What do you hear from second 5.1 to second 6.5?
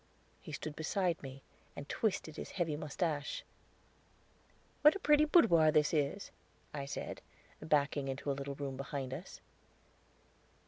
boudoir this is,"